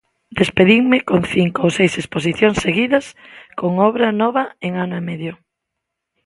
Despedinme 0.41 0.97
con 1.09 1.21
cinco 1.33 1.59
ou 1.65 1.71
seis 1.77 1.93
exposicións 2.01 2.57
seguidas 2.65 3.05
con 3.59 3.71
obra 3.89 4.07
nova 4.21 4.43
en 4.67 4.71
ano 4.83 4.95
e 5.01 5.03
medio. 5.09 5.33